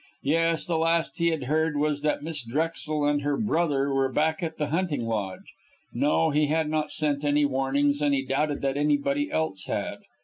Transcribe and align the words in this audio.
Yes, 0.23 0.65
the 0.65 0.79
last 0.79 1.19
he 1.19 1.27
had 1.27 1.43
heard 1.43 1.77
was 1.77 2.01
that 2.01 2.23
Miss 2.23 2.41
Drexel 2.43 3.05
and 3.05 3.21
her 3.21 3.37
brother 3.37 3.93
were 3.93 4.11
back 4.11 4.41
at 4.41 4.57
the 4.57 4.69
hunting 4.69 5.03
lodge. 5.05 5.53
No; 5.93 6.31
he 6.31 6.47
had 6.47 6.71
not 6.71 6.91
sent 6.91 7.23
any 7.23 7.45
warnings, 7.45 8.01
and 8.01 8.11
he 8.11 8.25
doubted 8.25 8.61
that 8.61 8.77
anybody 8.77 9.31
else 9.31 9.65
had. 9.65 9.99